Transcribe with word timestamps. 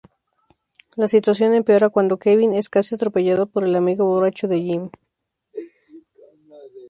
La 0.95 1.07
situación 1.07 1.53
empeora 1.53 1.89
cuando 1.91 2.17
Kevin 2.17 2.53
es 2.55 2.69
casi 2.69 2.95
atropellado 2.95 3.45
por 3.45 3.63
el 3.65 3.75
amigo 3.75 4.05
borracho 4.07 4.47
de 4.47 4.57
Jim. 4.59 4.89